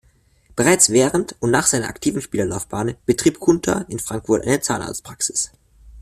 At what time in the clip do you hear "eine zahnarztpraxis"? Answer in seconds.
4.47-5.51